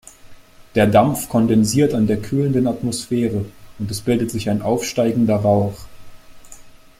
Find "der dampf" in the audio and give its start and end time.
0.73-1.29